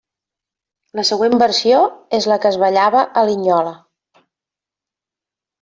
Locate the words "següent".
1.09-1.35